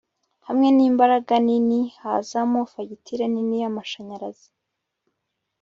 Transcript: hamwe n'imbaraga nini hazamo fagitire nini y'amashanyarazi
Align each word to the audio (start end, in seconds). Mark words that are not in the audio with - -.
hamwe 0.47 0.67
n'imbaraga 0.75 1.33
nini 1.47 1.79
hazamo 2.01 2.59
fagitire 2.73 3.25
nini 3.33 3.55
y'amashanyarazi 3.61 4.49